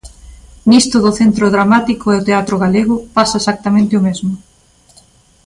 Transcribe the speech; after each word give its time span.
Nisto 0.69 0.97
do 1.05 1.11
Centro 1.19 1.45
Dramático 1.55 2.05
e 2.09 2.17
o 2.19 2.25
teatro 2.29 2.55
galego, 2.63 2.95
pasa 3.15 3.35
exactamente 3.41 3.97
o 3.99 4.03
mesmo. 4.07 4.31